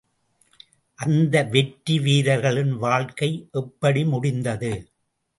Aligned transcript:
அந்த 0.99 1.43
வெற்றி 1.43 1.99
வீரர்களின் 1.99 2.71
வாழ்க்கை 2.77 3.47
எப்படி 3.51 4.03
முடிந்தது? 4.03 4.71